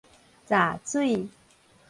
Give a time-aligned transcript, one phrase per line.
[0.47, 1.29] 閘水